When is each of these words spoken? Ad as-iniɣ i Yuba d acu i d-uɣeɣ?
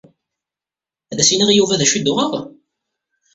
Ad 1.11 1.17
as-iniɣ 1.21 1.49
i 1.51 1.55
Yuba 1.55 1.79
d 1.79 1.81
acu 1.85 1.95
i 1.97 2.01
d-uɣeɣ? 2.01 2.31